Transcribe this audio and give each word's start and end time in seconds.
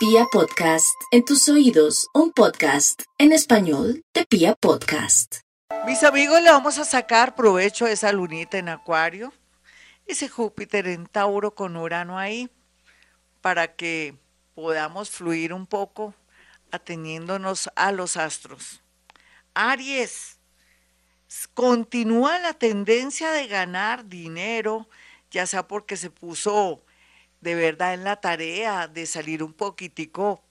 Pia 0.00 0.24
Podcast, 0.32 0.98
en 1.10 1.26
tus 1.26 1.46
oídos, 1.50 2.08
un 2.14 2.32
podcast 2.32 3.02
en 3.18 3.32
español 3.32 4.02
de 4.14 4.24
Pia 4.24 4.54
Podcast. 4.54 5.40
Mis 5.86 6.02
amigos, 6.04 6.40
le 6.40 6.50
vamos 6.50 6.78
a 6.78 6.86
sacar 6.86 7.34
provecho 7.34 7.84
a 7.84 7.90
esa 7.90 8.10
lunita 8.10 8.56
en 8.56 8.70
Acuario, 8.70 9.30
ese 10.06 10.30
Júpiter 10.30 10.88
en 10.88 11.06
Tauro 11.06 11.54
con 11.54 11.76
Urano 11.76 12.18
ahí, 12.18 12.48
para 13.42 13.76
que 13.76 14.16
podamos 14.54 15.10
fluir 15.10 15.52
un 15.52 15.66
poco 15.66 16.14
ateniéndonos 16.70 17.68
a 17.76 17.92
los 17.92 18.16
astros. 18.16 18.80
Aries, 19.52 20.38
continúa 21.52 22.38
la 22.38 22.54
tendencia 22.54 23.32
de 23.32 23.48
ganar 23.48 24.08
dinero, 24.08 24.88
ya 25.30 25.44
sea 25.44 25.68
porque 25.68 25.98
se 25.98 26.08
puso 26.08 26.82
de 27.40 27.54
verdad 27.54 27.94
en 27.94 28.04
la 28.04 28.20
tarea 28.20 28.88
de 28.88 29.06
salir 29.06 29.42
un 29.42 29.52
poquitico 29.52 30.42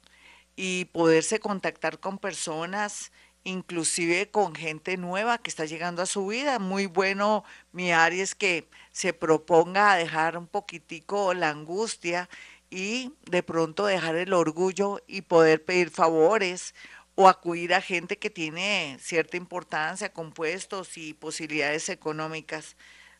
y 0.55 0.85
poderse 0.85 1.39
contactar 1.39 1.99
con 1.99 2.17
personas, 2.17 3.11
inclusive 3.43 4.29
con 4.29 4.55
gente 4.55 4.97
nueva 4.97 5.37
que 5.37 5.49
está 5.49 5.65
llegando 5.65 6.01
a 6.01 6.05
su 6.05 6.27
vida. 6.27 6.59
Muy 6.59 6.85
bueno, 6.85 7.43
mi 7.71 7.91
Aries, 7.91 8.35
que 8.35 8.67
se 8.91 9.13
proponga 9.13 9.95
dejar 9.95 10.37
un 10.37 10.47
poquitico 10.47 11.33
la 11.33 11.49
angustia 11.49 12.29
y 12.69 13.13
de 13.29 13.43
pronto 13.43 13.85
dejar 13.85 14.15
el 14.15 14.33
orgullo 14.33 15.01
y 15.07 15.21
poder 15.21 15.63
pedir 15.63 15.89
favores 15.89 16.75
o 17.15 17.27
acudir 17.27 17.73
a 17.73 17.81
gente 17.81 18.17
que 18.17 18.29
tiene 18.29 18.97
cierta 18.99 19.37
importancia, 19.37 20.13
compuestos 20.13 20.97
y 20.97 21.13
posibilidades 21.13 21.89
económicas 21.89 22.75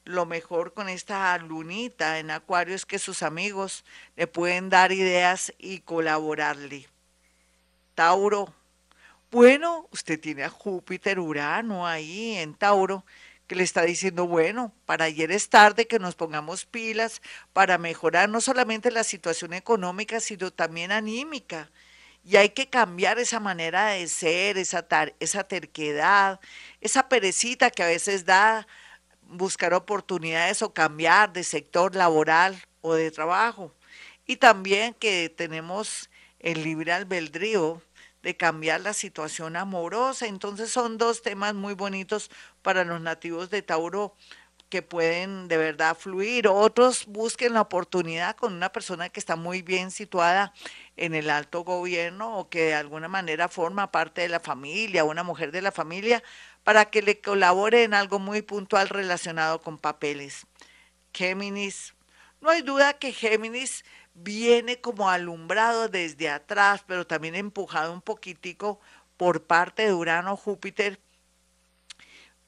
lo 0.10 0.26
mejor 0.26 0.74
con 0.74 0.90
esta 0.90 1.38
lunita 1.38 2.18
en 2.18 2.32
Acuario 2.32 2.74
es 2.74 2.88
que 2.88 2.98
sus 2.98 3.22
amigos 3.22 3.86
le 4.16 4.26
pueden 4.26 4.72
dar 4.72 4.92
ideas 4.92 5.54
y 5.60 5.82
colaborarle. 5.82 6.88
Tauro. 7.94 8.52
Bueno, 9.30 9.88
usted 9.92 10.20
tiene 10.20 10.44
a 10.44 10.50
Júpiter, 10.50 11.20
Urano 11.20 11.86
ahí 11.86 12.38
en 12.38 12.56
Tauro, 12.56 13.06
que 13.46 13.54
le 13.54 13.62
está 13.62 13.84
diciendo, 13.84 14.26
bueno, 14.26 14.74
para 14.88 15.06
ayer 15.06 15.32
es 15.32 15.48
tarde 15.50 15.86
que 15.86 16.00
nos 16.00 16.16
pongamos 16.16 16.66
pilas 16.66 17.22
para 17.54 17.78
mejorar 17.78 18.30
no 18.30 18.42
solamente 18.42 18.90
la 18.90 19.04
situación 19.04 19.54
económica, 19.54 20.20
sino 20.20 20.50
también 20.50 20.92
anímica. 20.92 21.70
Y 22.24 22.38
hay 22.38 22.50
que 22.50 22.68
cambiar 22.68 23.20
esa 23.20 23.40
manera 23.40 23.90
de 23.90 24.08
ser, 24.08 24.58
esa, 24.58 24.88
esa 25.20 25.44
terquedad, 25.44 26.40
esa 26.82 27.08
perecita 27.08 27.70
que 27.70 27.84
a 27.84 27.88
veces 27.88 28.26
da 28.26 28.66
buscar 29.30 29.74
oportunidades 29.74 30.62
o 30.62 30.74
cambiar 30.74 31.34
de 31.34 31.44
sector 31.44 31.96
laboral 31.96 32.62
o 32.82 32.94
de 32.94 33.12
trabajo. 33.12 33.74
Y 34.26 34.38
también 34.38 34.94
que 34.94 35.30
tenemos 35.30 36.10
el 36.40 36.64
libre 36.64 36.94
albedrío 36.94 37.82
de 38.22 38.36
cambiar 38.36 38.82
la 38.82 38.94
situación 38.94 39.56
amorosa. 39.56 40.28
Entonces 40.28 40.72
son 40.72 40.98
dos 40.98 41.22
temas 41.22 41.54
muy 41.54 41.74
bonitos 41.74 42.30
para 42.62 42.84
los 42.84 43.02
nativos 43.02 43.50
de 43.50 43.62
Tauro 43.62 44.16
que 44.70 44.82
pueden 44.84 45.48
de 45.48 45.58
verdad 45.58 45.98
fluir. 45.98 46.48
Otros 46.48 47.06
busquen 47.08 47.54
la 47.54 47.62
oportunidad 47.62 48.36
con 48.36 48.54
una 48.54 48.72
persona 48.72 49.10
que 49.10 49.20
está 49.20 49.36
muy 49.36 49.62
bien 49.64 49.90
situada 49.90 50.54
en 50.96 51.16
el 51.16 51.30
alto 51.30 51.64
gobierno 51.64 52.38
o 52.38 52.50
que 52.50 52.66
de 52.66 52.76
alguna 52.76 53.08
manera 53.08 53.48
forma 53.48 53.92
parte 53.92 54.22
de 54.22 54.30
la 54.30 54.40
familia, 54.40 55.04
una 55.04 55.24
mujer 55.24 55.52
de 55.52 55.64
la 55.64 55.72
familia, 55.72 56.24
para 56.64 56.86
que 56.86 57.02
le 57.02 57.20
colabore 57.22 57.84
en 57.84 57.94
algo 57.94 58.20
muy 58.20 58.42
puntual 58.42 58.90
relacionado 58.90 59.62
con 59.62 59.78
papeles. 59.78 60.46
Géminis, 61.14 61.96
no 62.42 62.50
hay 62.50 62.62
duda 62.62 62.94
que 62.94 63.12
Géminis 63.12 63.84
viene 64.14 64.82
como 64.82 65.10
alumbrado 65.10 65.88
desde 65.90 66.30
atrás, 66.30 66.84
pero 66.88 67.08
también 67.08 67.36
empujado 67.36 67.94
un 67.94 68.02
poquitico 68.02 68.80
por 69.18 69.44
parte 69.44 69.86
de 69.86 69.94
Urano, 69.94 70.38
Júpiter, 70.38 71.00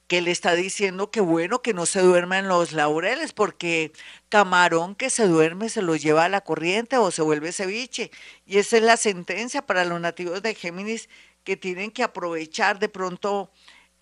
que 0.06 0.20
le 0.20 0.30
está 0.30 0.54
diciendo 0.54 1.10
que 1.10 1.20
bueno 1.20 1.62
que 1.62 1.72
no 1.72 1.86
se 1.86 2.00
duerma 2.00 2.38
en 2.38 2.48
los 2.48 2.72
laureles, 2.72 3.32
porque 3.32 3.92
camarón 4.28 4.94
que 4.94 5.08
se 5.08 5.26
duerme 5.26 5.70
se 5.70 5.80
lo 5.82 5.96
lleva 5.96 6.24
a 6.26 6.28
la 6.28 6.42
corriente 6.42 6.98
o 6.98 7.10
se 7.10 7.22
vuelve 7.22 7.52
ceviche. 7.52 8.10
Y 8.44 8.58
esa 8.58 8.76
es 8.76 8.82
la 8.82 8.96
sentencia 8.98 9.62
para 9.62 9.84
los 9.84 10.00
nativos 10.00 10.42
de 10.42 10.54
Géminis 10.54 11.08
que 11.44 11.56
tienen 11.56 11.90
que 11.90 12.02
aprovechar 12.02 12.78
de 12.78 12.88
pronto 12.88 13.50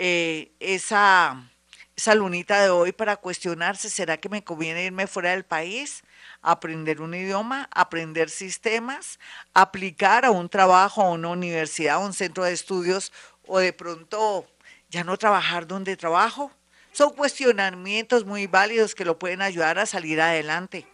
eh, 0.02 0.52
esa, 0.60 1.50
esa 1.94 2.14
lunita 2.14 2.62
de 2.62 2.70
hoy 2.70 2.92
para 2.92 3.16
cuestionarse, 3.16 3.90
¿será 3.90 4.16
que 4.16 4.30
me 4.30 4.42
conviene 4.42 4.84
irme 4.84 5.06
fuera 5.06 5.32
del 5.32 5.44
país? 5.44 6.02
aprender 6.42 7.00
un 7.00 7.14
idioma, 7.14 7.68
aprender 7.72 8.30
sistemas, 8.30 9.18
aplicar 9.54 10.24
a 10.24 10.30
un 10.30 10.48
trabajo, 10.48 11.02
a 11.02 11.10
una 11.10 11.28
universidad, 11.28 11.96
a 11.96 11.98
un 11.98 12.12
centro 12.12 12.44
de 12.44 12.52
estudios 12.52 13.12
o 13.46 13.58
de 13.58 13.72
pronto 13.72 14.46
ya 14.88 15.04
no 15.04 15.16
trabajar 15.16 15.66
donde 15.66 15.96
trabajo. 15.96 16.50
Son 16.92 17.10
cuestionamientos 17.10 18.24
muy 18.24 18.46
válidos 18.46 18.94
que 18.94 19.04
lo 19.04 19.18
pueden 19.18 19.42
ayudar 19.42 19.78
a 19.78 19.86
salir 19.86 20.20
adelante. 20.20 20.86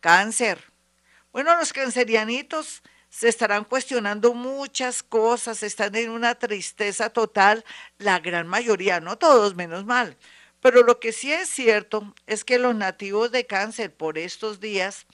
Cáncer. 0.00 0.64
Bueno, 1.32 1.54
los 1.56 1.72
cancerianitos 1.72 2.82
se 3.10 3.28
estarán 3.28 3.64
cuestionando 3.64 4.32
muchas 4.34 5.02
cosas, 5.02 5.62
están 5.62 5.94
en 5.96 6.10
una 6.10 6.36
tristeza 6.36 7.10
total, 7.10 7.64
la 7.98 8.20
gran 8.20 8.46
mayoría, 8.46 9.00
no 9.00 9.18
todos, 9.18 9.56
menos 9.56 9.84
mal. 9.84 10.16
Pero 10.60 10.82
lo 10.82 11.00
que 11.00 11.12
sí 11.12 11.32
es 11.32 11.48
cierto 11.48 12.14
es 12.26 12.44
que 12.44 12.58
los 12.58 12.74
nativos 12.74 13.32
de 13.32 13.46
cáncer 13.46 13.92
por 13.92 14.16
estos 14.16 14.60
días 14.60 15.06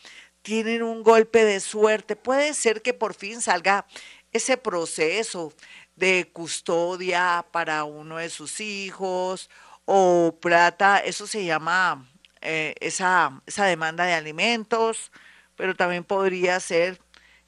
tienen 0.42 0.82
un 0.82 1.02
golpe 1.02 1.44
de 1.44 1.60
suerte. 1.60 2.16
Puede 2.16 2.54
ser 2.54 2.82
que 2.82 2.94
por 2.94 3.14
fin 3.14 3.40
salga 3.40 3.86
ese 4.32 4.56
proceso 4.56 5.52
de 5.96 6.28
custodia 6.32 7.46
para 7.50 7.84
uno 7.84 8.18
de 8.18 8.28
sus 8.28 8.60
hijos 8.60 9.48
o 9.86 10.36
plata, 10.40 10.98
eso 10.98 11.26
se 11.26 11.44
llama 11.44 12.06
eh, 12.42 12.74
esa, 12.80 13.40
esa 13.46 13.64
demanda 13.64 14.04
de 14.04 14.12
alimentos, 14.12 15.10
pero 15.56 15.74
también 15.74 16.04
podría 16.04 16.60
ser 16.60 17.00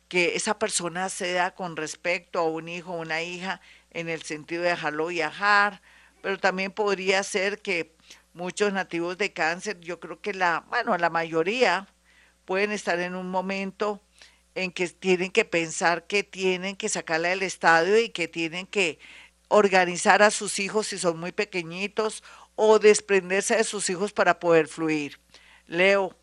que 0.08 0.36
esa 0.36 0.58
persona 0.58 1.08
ceda 1.08 1.54
con 1.54 1.76
respecto 1.76 2.40
a 2.40 2.44
un 2.44 2.68
hijo 2.68 2.92
o 2.92 3.00
una 3.00 3.22
hija 3.22 3.60
en 3.90 4.08
el 4.08 4.22
sentido 4.22 4.62
de 4.62 4.70
dejarlo 4.70 5.06
viajar, 5.06 5.82
pero 6.22 6.38
también 6.38 6.72
podría 6.72 7.22
ser 7.22 7.60
que 7.60 7.94
muchos 8.32 8.72
nativos 8.72 9.18
de 9.18 9.32
cáncer, 9.32 9.80
yo 9.80 10.00
creo 10.00 10.20
que 10.20 10.34
la, 10.34 10.64
bueno, 10.68 10.96
la 10.98 11.10
mayoría 11.10 11.88
pueden 12.44 12.72
estar 12.72 12.98
en 13.00 13.14
un 13.14 13.30
momento 13.30 14.00
en 14.54 14.72
que 14.72 14.88
tienen 14.88 15.30
que 15.30 15.44
pensar 15.44 16.06
que 16.06 16.24
tienen 16.24 16.76
que 16.76 16.88
sacarla 16.88 17.28
del 17.28 17.42
estadio 17.42 17.98
y 17.98 18.08
que 18.10 18.28
tienen 18.28 18.66
que 18.66 18.98
organizar 19.48 20.22
a 20.22 20.30
sus 20.30 20.58
hijos 20.58 20.88
si 20.88 20.98
son 20.98 21.18
muy 21.18 21.32
pequeñitos 21.32 22.22
o 22.56 22.78
desprenderse 22.78 23.56
de 23.56 23.64
sus 23.64 23.88
hijos 23.90 24.12
para 24.12 24.40
poder 24.40 24.66
fluir. 24.68 25.20
Leo, 25.66 26.17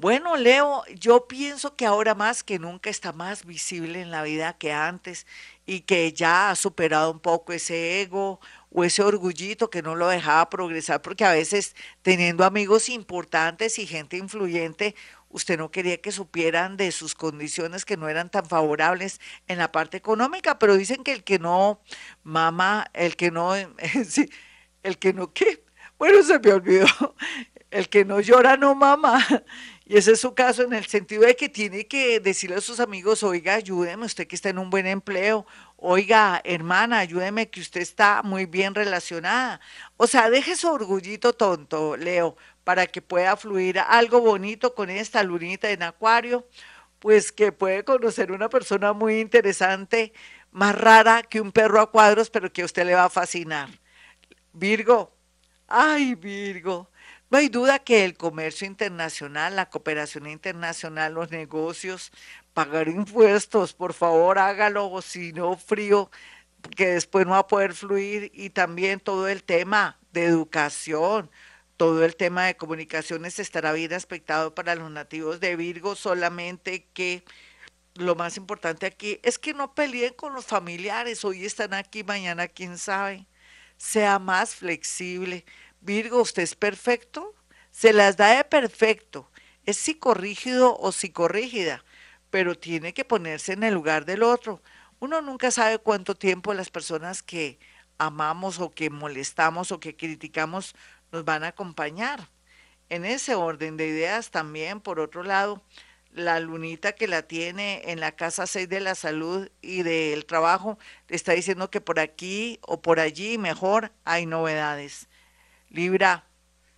bueno, 0.00 0.36
Leo, 0.38 0.82
yo 0.98 1.28
pienso 1.28 1.76
que 1.76 1.84
ahora 1.84 2.14
más 2.14 2.42
que 2.42 2.58
nunca 2.58 2.88
está 2.88 3.12
más 3.12 3.44
visible 3.44 4.00
en 4.00 4.10
la 4.10 4.22
vida 4.22 4.56
que 4.56 4.72
antes 4.72 5.26
y 5.66 5.82
que 5.82 6.10
ya 6.14 6.50
ha 6.50 6.56
superado 6.56 7.10
un 7.10 7.20
poco 7.20 7.52
ese 7.52 8.00
ego 8.00 8.40
o 8.70 8.82
ese 8.82 9.02
orgullito 9.02 9.68
que 9.68 9.82
no 9.82 9.96
lo 9.96 10.08
dejaba 10.08 10.48
progresar, 10.48 11.02
porque 11.02 11.26
a 11.26 11.32
veces 11.32 11.76
teniendo 12.00 12.44
amigos 12.46 12.88
importantes 12.88 13.78
y 13.78 13.86
gente 13.86 14.16
influyente, 14.16 14.94
usted 15.28 15.58
no 15.58 15.70
quería 15.70 16.00
que 16.00 16.12
supieran 16.12 16.78
de 16.78 16.92
sus 16.92 17.14
condiciones 17.14 17.84
que 17.84 17.98
no 17.98 18.08
eran 18.08 18.30
tan 18.30 18.46
favorables 18.46 19.20
en 19.48 19.58
la 19.58 19.70
parte 19.70 19.98
económica, 19.98 20.58
pero 20.58 20.78
dicen 20.78 21.04
que 21.04 21.12
el 21.12 21.24
que 21.24 21.38
no 21.38 21.82
mama, 22.22 22.86
el 22.94 23.16
que 23.16 23.30
no, 23.30 23.52
sí, 24.08 24.30
el 24.82 24.98
que 24.98 25.12
no, 25.12 25.34
¿qué? 25.34 25.62
Bueno, 25.98 26.22
se 26.22 26.38
me 26.38 26.52
olvidó, 26.52 26.86
el 27.70 27.88
que 27.90 28.04
no 28.06 28.20
llora 28.20 28.56
no 28.56 28.74
mama. 28.74 29.22
Y 29.90 29.96
ese 29.96 30.12
es 30.12 30.20
su 30.20 30.34
caso 30.34 30.62
en 30.62 30.72
el 30.72 30.86
sentido 30.86 31.22
de 31.22 31.34
que 31.34 31.48
tiene 31.48 31.88
que 31.88 32.20
decirle 32.20 32.54
a 32.54 32.60
sus 32.60 32.78
amigos, 32.78 33.24
oiga, 33.24 33.54
ayúdeme, 33.54 34.06
usted 34.06 34.28
que 34.28 34.36
está 34.36 34.48
en 34.48 34.60
un 34.60 34.70
buen 34.70 34.86
empleo, 34.86 35.44
oiga, 35.76 36.40
hermana, 36.44 37.00
ayúdeme 37.00 37.50
que 37.50 37.60
usted 37.60 37.80
está 37.80 38.22
muy 38.22 38.46
bien 38.46 38.72
relacionada. 38.76 39.60
O 39.96 40.06
sea, 40.06 40.30
deje 40.30 40.54
su 40.54 40.70
orgullito 40.70 41.32
tonto, 41.32 41.96
Leo, 41.96 42.36
para 42.62 42.86
que 42.86 43.02
pueda 43.02 43.36
fluir 43.36 43.80
algo 43.80 44.20
bonito 44.20 44.76
con 44.76 44.90
esta 44.90 45.24
lunita 45.24 45.68
en 45.72 45.82
acuario, 45.82 46.46
pues 47.00 47.32
que 47.32 47.50
puede 47.50 47.82
conocer 47.82 48.30
una 48.30 48.48
persona 48.48 48.92
muy 48.92 49.18
interesante, 49.18 50.12
más 50.52 50.76
rara 50.76 51.24
que 51.24 51.40
un 51.40 51.50
perro 51.50 51.80
a 51.80 51.90
cuadros, 51.90 52.30
pero 52.30 52.52
que 52.52 52.62
a 52.62 52.66
usted 52.66 52.86
le 52.86 52.94
va 52.94 53.06
a 53.06 53.10
fascinar. 53.10 53.68
Virgo, 54.52 55.12
ay 55.66 56.14
Virgo, 56.14 56.89
no 57.30 57.38
hay 57.38 57.48
duda 57.48 57.78
que 57.78 58.04
el 58.04 58.16
comercio 58.16 58.66
internacional, 58.66 59.56
la 59.56 59.70
cooperación 59.70 60.26
internacional, 60.26 61.14
los 61.14 61.30
negocios, 61.30 62.10
pagar 62.52 62.88
impuestos, 62.88 63.72
por 63.74 63.92
favor 63.94 64.38
hágalo, 64.38 65.00
si 65.02 65.32
no 65.32 65.56
frío, 65.56 66.10
que 66.76 66.88
después 66.88 67.26
no 67.26 67.32
va 67.32 67.38
a 67.40 67.46
poder 67.46 67.74
fluir, 67.74 68.30
y 68.34 68.50
también 68.50 69.00
todo 69.00 69.28
el 69.28 69.44
tema 69.44 69.98
de 70.12 70.24
educación, 70.24 71.30
todo 71.76 72.04
el 72.04 72.16
tema 72.16 72.46
de 72.46 72.56
comunicaciones 72.56 73.38
estará 73.38 73.72
bien 73.72 73.92
aspectado 73.94 74.54
para 74.54 74.74
los 74.74 74.90
nativos 74.90 75.40
de 75.40 75.56
Virgo, 75.56 75.94
solamente 75.96 76.86
que 76.92 77.24
lo 77.94 78.14
más 78.16 78.36
importante 78.36 78.86
aquí 78.86 79.20
es 79.22 79.38
que 79.38 79.54
no 79.54 79.74
peleen 79.74 80.14
con 80.14 80.34
los 80.34 80.46
familiares. 80.46 81.24
Hoy 81.24 81.44
están 81.44 81.74
aquí, 81.74 82.04
mañana 82.04 82.48
quién 82.48 82.78
sabe. 82.78 83.26
Sea 83.76 84.18
más 84.18 84.54
flexible. 84.54 85.44
Virgo, 85.80 86.20
usted 86.20 86.42
es 86.42 86.54
perfecto. 86.54 87.34
Se 87.70 87.92
las 87.92 88.16
da 88.16 88.36
de 88.36 88.44
perfecto. 88.44 89.30
Es 89.64 89.78
psicorrígido 89.78 90.76
o 90.78 90.92
psicorrígida, 90.92 91.84
pero 92.30 92.54
tiene 92.54 92.92
que 92.92 93.04
ponerse 93.04 93.52
en 93.52 93.62
el 93.62 93.74
lugar 93.74 94.04
del 94.04 94.22
otro. 94.22 94.62
Uno 94.98 95.22
nunca 95.22 95.50
sabe 95.50 95.78
cuánto 95.78 96.14
tiempo 96.14 96.52
las 96.52 96.70
personas 96.70 97.22
que 97.22 97.58
amamos 97.98 98.60
o 98.60 98.70
que 98.70 98.90
molestamos 98.90 99.72
o 99.72 99.80
que 99.80 99.96
criticamos 99.96 100.74
nos 101.12 101.24
van 101.24 101.44
a 101.44 101.48
acompañar. 101.48 102.28
En 102.90 103.04
ese 103.04 103.34
orden 103.34 103.76
de 103.76 103.86
ideas 103.86 104.30
también, 104.30 104.80
por 104.80 105.00
otro 105.00 105.22
lado, 105.22 105.62
la 106.12 106.40
lunita 106.40 106.92
que 106.92 107.06
la 107.06 107.22
tiene 107.22 107.82
en 107.86 108.00
la 108.00 108.12
casa 108.12 108.46
6 108.46 108.68
de 108.68 108.80
la 108.80 108.94
salud 108.94 109.48
y 109.62 109.82
del 109.82 110.26
trabajo 110.26 110.78
está 111.08 111.32
diciendo 111.32 111.70
que 111.70 111.80
por 111.80 112.00
aquí 112.00 112.58
o 112.62 112.82
por 112.82 113.00
allí 113.00 113.38
mejor 113.38 113.92
hay 114.04 114.26
novedades. 114.26 115.08
Libra, 115.70 116.24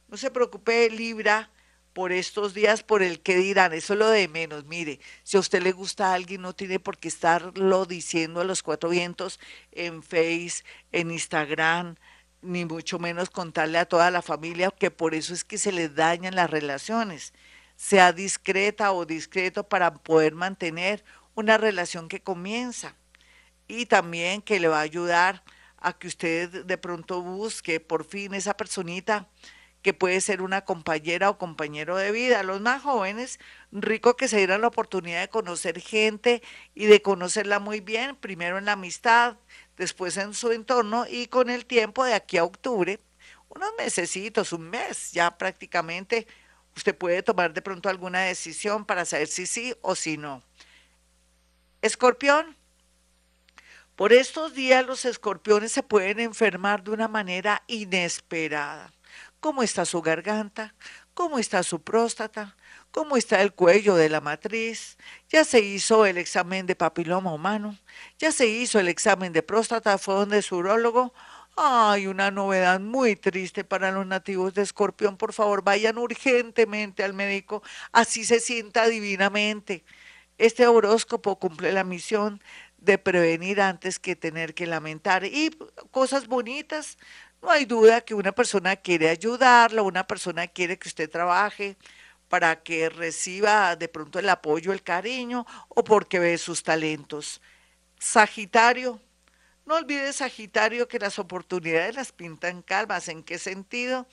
no 0.09 0.17
se 0.17 0.31
preocupe 0.31 0.91
Libra 0.91 1.51
por 1.93 2.13
estos 2.13 2.55
días, 2.55 2.83
por 2.83 3.03
el 3.03 3.21
que 3.21 3.37
dirán, 3.37 3.73
eso 3.73 3.95
es 3.95 3.99
lo 3.99 4.09
de 4.09 4.29
menos. 4.29 4.65
Mire, 4.67 5.01
si 5.25 5.37
a 5.37 5.41
usted 5.41 5.63
le 5.63 5.73
gusta 5.73 6.11
a 6.11 6.15
alguien, 6.15 6.43
no 6.43 6.55
tiene 6.55 6.79
por 6.79 6.99
qué 6.99 7.09
estarlo 7.09 7.87
diciendo 7.87 8.41
a 8.41 8.45
los 8.45 8.63
cuatro 8.63 8.91
vientos 8.91 9.41
en 9.73 10.03
Face, 10.03 10.65
en 10.93 11.11
Instagram, 11.11 11.97
ni 12.43 12.65
mucho 12.65 12.99
menos 12.99 13.31
contarle 13.31 13.79
a 13.79 13.87
toda 13.87 14.11
la 14.11 14.23
familia 14.23 14.71
que 14.71 14.91
por 14.91 15.15
eso 15.15 15.33
es 15.33 15.45
que 15.45 15.59
se 15.59 15.73
les 15.73 15.95
dañan 15.95 16.35
las 16.35 16.51
relaciones. 16.51 17.33
Sea 17.77 18.13
discreta 18.13 18.93
o 18.93 19.07
discreto 19.07 19.69
para 19.69 19.95
poder 19.95 20.35
mantener 20.35 21.05
una 21.35 21.57
relación 21.59 22.09
que 22.09 22.21
comienza. 22.21 22.95
Y 23.69 23.87
también 23.87 24.43
que 24.43 24.61
le 24.61 24.69
va 24.69 24.79
a 24.79 24.83
ayudar 24.83 25.43
a 25.83 25.93
que 25.99 26.09
usted 26.09 26.65
de 26.65 26.79
pronto 26.79 27.23
busque 27.23 27.81
por 27.81 28.05
fin 28.05 28.35
esa 28.35 28.57
personita 28.57 29.29
que 29.83 29.93
puede 29.93 30.21
ser 30.21 30.43
una 30.43 30.65
compañera 30.65 31.29
o 31.29 31.39
compañero 31.39 31.97
de 31.97 32.13
vida. 32.13 32.43
Los 32.45 32.61
más 32.61 32.83
jóvenes, 32.83 33.41
rico 33.73 34.17
que 34.17 34.29
se 34.29 34.39
dieran 34.39 34.61
la 34.61 34.69
oportunidad 34.69 35.21
de 35.21 35.29
conocer 35.29 35.81
gente 35.81 36.43
y 36.75 36.87
de 36.87 37.03
conocerla 37.03 37.59
muy 37.59 37.81
bien, 37.81 38.17
primero 38.17 38.59
en 38.59 38.65
la 38.67 38.73
amistad, 38.73 39.37
después 39.77 40.17
en 40.17 40.35
su 40.35 40.53
entorno 40.53 41.07
y 41.09 41.27
con 41.27 41.51
el 41.51 41.67
tiempo 41.67 42.05
de 42.05 42.15
aquí 42.15 42.39
a 42.39 42.45
octubre, 42.45 43.01
unos 43.49 43.71
mesecitos, 43.77 44.53
un 44.53 44.71
mes, 44.71 45.13
ya 45.13 45.37
prácticamente 45.37 46.27
usted 46.77 46.97
puede 46.97 47.23
tomar 47.23 47.53
de 47.53 47.61
pronto 47.61 47.89
alguna 47.89 48.21
decisión 48.23 48.87
para 48.87 49.05
saber 49.05 49.27
si 49.27 49.47
sí 49.47 49.75
o 49.83 49.95
si 49.95 50.17
no. 50.17 50.43
Escorpión. 51.83 52.57
Por 53.97 54.13
estos 54.13 54.55
días 54.55 54.87
los 54.87 55.05
escorpiones 55.05 55.73
se 55.73 55.83
pueden 55.83 56.21
enfermar 56.21 56.83
de 56.83 56.93
una 56.93 57.09
manera 57.09 57.63
inesperada. 57.67 58.93
¿Cómo 59.41 59.63
está 59.63 59.85
su 59.85 60.01
garganta? 60.03 60.75
¿Cómo 61.15 61.39
está 61.39 61.63
su 61.63 61.83
próstata? 61.83 62.57
¿Cómo 62.91 63.17
está 63.17 63.43
el 63.43 63.53
cuello 63.53 63.95
de 63.97 64.09
la 64.09 64.21
matriz? 64.21 64.97
Ya 65.29 65.45
se 65.45 65.61
hizo 65.61 66.07
el 66.07 66.17
examen 66.17 66.67
de 66.67 66.77
papiloma 66.77 67.35
humano. 67.35 67.77
Ya 68.19 68.33
se 68.33 68.47
hizo 68.47 68.79
el 68.79 68.89
examen 68.89 69.33
de 69.33 69.43
próstata. 69.43 69.99
Fue 69.99 70.15
donde 70.15 70.43
su 70.43 70.57
urólogo 70.57 71.13
Ay, 71.57 72.07
una 72.07 72.31
novedad 72.31 72.81
muy 72.81 73.15
triste 73.15 73.63
para 73.63 73.93
los 73.93 74.07
nativos 74.07 74.55
de 74.55 74.63
Escorpión. 74.63 75.19
Por 75.19 75.35
favor, 75.35 75.63
vayan 75.63 75.99
urgentemente 75.99 77.05
al 77.05 77.13
médico, 77.13 77.63
así 77.93 78.25
se 78.25 78.41
sienta 78.41 78.87
divinamente. 78.87 79.85
Este 80.39 80.67
horóscopo 80.67 81.39
cumple 81.39 81.73
la 81.73 81.85
misión 81.85 82.43
de 82.83 82.99
prevenir 82.99 83.61
antes 83.61 83.99
que 83.99 84.17
tener 84.17 84.55
que 84.55 84.67
lamentar. 84.67 85.25
Y 85.25 85.57
cosas 85.91 86.27
bonitas, 86.27 86.99
no 87.41 87.51
hay 87.51 87.65
duda 87.65 88.01
que 88.01 88.15
una 88.15 88.33
persona 88.33 88.77
quiere 88.77 89.09
ayudarla, 89.09 89.83
una 89.83 90.07
persona 90.07 90.49
quiere 90.49 90.79
que 90.79 90.89
usted 90.89 91.09
trabaje 91.09 91.77
para 92.29 92.63
que 92.63 92.89
reciba 92.89 93.77
de 93.77 93.89
pronto 93.89 94.19
el 94.19 94.29
apoyo, 94.29 94.73
el 94.73 94.83
cariño 94.83 95.47
o 95.69 95.85
porque 95.85 96.19
ve 96.19 96.39
sus 96.39 96.63
talentos. 96.63 97.41
Sagitario, 97.99 99.01
no 99.65 99.77
olvides, 99.77 100.17
Sagitario, 100.17 100.89
que 100.89 100.99
las 100.99 101.19
oportunidades 101.21 101.95
las 101.95 102.11
pintan 102.11 102.63
calmas. 102.63 103.09
¿En 103.09 103.23
qué 103.23 103.39
sentido? 103.39 104.09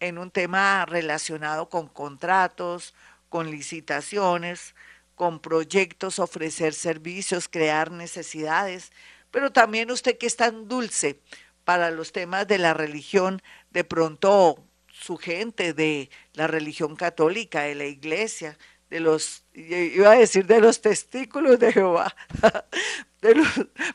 En 0.00 0.16
un 0.16 0.30
tema 0.30 0.86
relacionado 0.86 1.68
con 1.68 1.88
contratos, 1.88 2.94
con 3.28 3.50
licitaciones, 3.50 4.74
con 5.16 5.40
proyectos, 5.40 6.20
ofrecer 6.20 6.74
servicios, 6.74 7.48
crear 7.48 7.90
necesidades, 7.90 8.92
pero 9.32 9.50
también 9.50 9.90
usted 9.90 10.16
que 10.18 10.26
es 10.26 10.36
tan 10.36 10.68
dulce 10.68 11.18
para 11.64 11.90
los 11.90 12.12
temas 12.12 12.46
de 12.46 12.58
la 12.58 12.74
religión, 12.74 13.42
de 13.70 13.82
pronto 13.82 14.62
su 14.86 15.16
gente 15.16 15.72
de 15.72 16.10
la 16.34 16.46
religión 16.46 16.94
católica, 16.94 17.62
de 17.62 17.74
la 17.74 17.86
iglesia, 17.86 18.56
de 18.88 19.00
los, 19.00 19.42
iba 19.52 20.12
a 20.12 20.16
decir 20.16 20.46
de 20.46 20.60
los 20.60 20.80
testículos 20.80 21.58
de 21.58 21.72
Jehová, 21.72 22.14
de 23.20 23.34
los, 23.34 23.48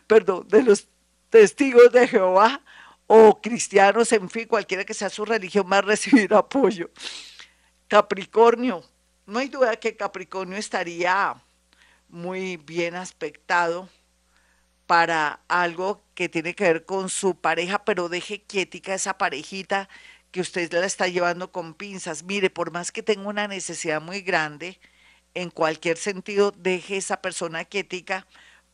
perdón, 0.08 0.48
de 0.50 0.64
los 0.64 0.88
testigos 1.30 1.92
de 1.92 2.08
Jehová 2.08 2.62
o 3.08 3.42
cristianos, 3.42 4.12
en 4.12 4.30
fin, 4.30 4.48
cualquiera 4.48 4.84
que 4.84 4.94
sea 4.94 5.10
su 5.10 5.24
religión, 5.24 5.68
va 5.72 5.78
a 5.78 5.82
recibir 5.82 6.34
apoyo. 6.34 6.90
Capricornio, 7.88 8.84
no 9.26 9.40
hay 9.40 9.50
duda 9.50 9.76
que 9.78 9.96
Capricornio 9.96 10.58
estaría 10.58 11.36
muy 12.10 12.58
bien 12.58 12.96
aspectado 12.96 13.90
para 14.86 15.40
algo 15.48 16.04
que 16.16 16.28
tiene 16.30 16.54
que 16.54 16.66
ver 16.66 16.86
con 16.86 17.10
su 17.10 17.36
pareja, 17.40 17.86
pero 17.86 18.10
deje 18.10 18.44
quietica 18.44 18.94
esa 18.94 19.18
parejita 19.18 19.88
que 20.32 20.42
usted 20.42 20.72
la 20.74 20.86
está 20.86 21.08
llevando 21.08 21.52
con 21.52 21.74
pinzas. 21.74 22.24
Mire, 22.24 22.50
por 22.50 22.72
más 22.72 22.92
que 22.92 23.04
tenga 23.04 23.30
una 23.30 23.48
necesidad 23.48 24.02
muy 24.02 24.22
grande, 24.22 24.80
en 25.34 25.50
cualquier 25.50 25.98
sentido, 25.98 26.52
deje 26.52 26.98
esa 26.98 27.22
persona 27.22 27.66
quietica 27.66 28.28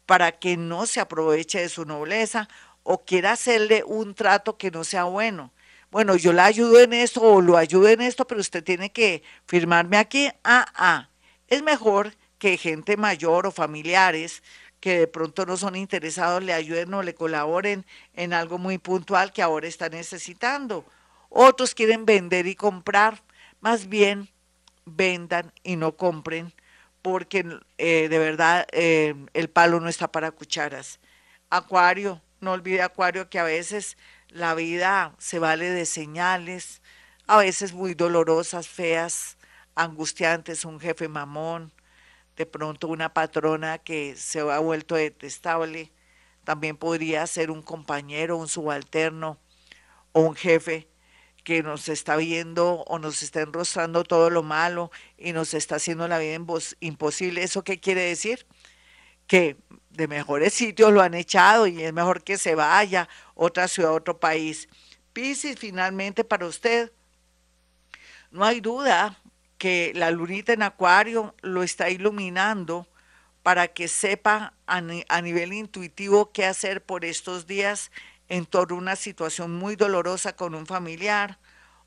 para 0.07 0.31
que 0.31 0.57
no 0.57 0.85
se 0.87 0.99
aproveche 0.99 1.59
de 1.61 1.69
su 1.69 1.85
nobleza 1.85 2.47
o 2.83 3.05
quiera 3.05 3.33
hacerle 3.33 3.83
un 3.85 4.15
trato 4.15 4.57
que 4.57 4.71
no 4.71 4.83
sea 4.83 5.03
bueno. 5.03 5.51
Bueno, 5.97 6.15
yo 6.15 6.31
la 6.31 6.45
ayudo 6.45 6.79
en 6.79 6.93
esto 6.93 7.23
o 7.23 7.41
lo 7.41 7.57
ayudo 7.57 7.87
en 7.87 8.01
esto, 8.01 8.27
pero 8.27 8.39
usted 8.39 8.63
tiene 8.63 8.91
que 8.91 9.23
firmarme 9.47 9.97
aquí. 9.97 10.29
Ah, 10.43 10.67
ah, 10.75 11.09
es 11.47 11.63
mejor 11.63 12.13
que 12.37 12.55
gente 12.57 12.97
mayor 12.97 13.47
o 13.47 13.51
familiares 13.51 14.43
que 14.79 14.99
de 14.99 15.07
pronto 15.07 15.47
no 15.47 15.57
son 15.57 15.75
interesados 15.75 16.43
le 16.43 16.53
ayuden 16.53 16.93
o 16.93 17.01
le 17.01 17.15
colaboren 17.15 17.83
en 18.13 18.33
algo 18.33 18.59
muy 18.59 18.77
puntual 18.77 19.33
que 19.33 19.41
ahora 19.41 19.67
está 19.67 19.89
necesitando. 19.89 20.85
Otros 21.29 21.73
quieren 21.73 22.05
vender 22.05 22.45
y 22.45 22.53
comprar, 22.53 23.23
más 23.59 23.89
bien 23.89 24.29
vendan 24.85 25.51
y 25.63 25.77
no 25.77 25.97
compren 25.97 26.53
porque 27.01 27.43
eh, 27.79 28.07
de 28.07 28.19
verdad 28.19 28.67
eh, 28.71 29.15
el 29.33 29.49
palo 29.49 29.79
no 29.79 29.89
está 29.89 30.11
para 30.11 30.29
cucharas. 30.29 30.99
Acuario, 31.49 32.21
no 32.39 32.51
olvide 32.51 32.83
Acuario 32.83 33.31
que 33.31 33.39
a 33.39 33.43
veces 33.43 33.97
la 34.29 34.55
vida 34.55 35.15
se 35.17 35.39
vale 35.39 35.69
de 35.69 35.85
señales, 35.85 36.81
a 37.27 37.37
veces 37.37 37.73
muy 37.73 37.93
dolorosas, 37.93 38.67
feas, 38.67 39.37
angustiantes, 39.75 40.65
un 40.65 40.79
jefe 40.79 41.07
mamón, 41.07 41.71
de 42.35 42.45
pronto 42.45 42.87
una 42.87 43.13
patrona 43.13 43.79
que 43.79 44.15
se 44.15 44.39
ha 44.39 44.59
vuelto 44.59 44.95
detestable, 44.95 45.91
también 46.43 46.77
podría 46.77 47.27
ser 47.27 47.51
un 47.51 47.61
compañero, 47.61 48.37
un 48.37 48.47
subalterno 48.47 49.39
o 50.13 50.21
un 50.21 50.35
jefe 50.35 50.87
que 51.43 51.63
nos 51.63 51.89
está 51.89 52.15
viendo 52.17 52.83
o 52.87 52.99
nos 52.99 53.23
está 53.23 53.41
enrostrando 53.41 54.03
todo 54.03 54.29
lo 54.29 54.43
malo 54.43 54.91
y 55.17 55.33
nos 55.33 55.53
está 55.53 55.77
haciendo 55.77 56.07
la 56.07 56.19
vida 56.19 56.37
imposible. 56.79 57.43
¿Eso 57.43 57.63
qué 57.63 57.79
quiere 57.79 58.01
decir? 58.01 58.45
Que 59.27 59.57
de 59.97 60.07
mejores 60.07 60.53
sitios 60.53 60.93
lo 60.93 61.01
han 61.01 61.15
echado 61.15 61.65
y 61.67 61.83
es 61.83 61.91
mejor 61.91 62.23
que 62.23 62.37
se 62.37 62.53
vaya 62.53 63.09
otra 63.33 63.67
ciudad, 63.67 63.93
otro 63.93 64.19
país. 64.19 64.69
Piscis, 65.11 65.57
finalmente 65.57 66.23
para 66.23 66.45
usted, 66.45 66.91
no 68.29 68.45
hay 68.45 68.61
duda 68.61 69.19
que 69.57 69.91
la 69.95 70.11
lunita 70.11 70.53
en 70.53 70.61
acuario 70.61 71.33
lo 71.41 71.63
está 71.63 71.89
iluminando 71.89 72.87
para 73.41 73.69
que 73.69 73.87
sepa 73.87 74.53
a, 74.67 74.81
a 75.09 75.21
nivel 75.21 75.53
intuitivo 75.53 76.31
qué 76.31 76.45
hacer 76.45 76.85
por 76.85 77.03
estos 77.03 77.47
días 77.47 77.91
en 78.29 78.45
torno 78.45 78.75
a 78.75 78.79
una 78.79 78.95
situación 78.95 79.55
muy 79.55 79.75
dolorosa 79.75 80.35
con 80.35 80.53
un 80.53 80.67
familiar 80.67 81.39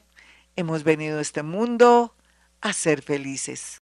hemos 0.56 0.84
venido 0.84 1.18
a 1.18 1.24
este 1.24 1.42
mundo 1.42 2.16
a 2.62 2.74
ser 2.74 3.02
felices. 3.02 3.80